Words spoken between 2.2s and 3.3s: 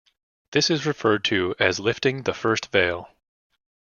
the first veil.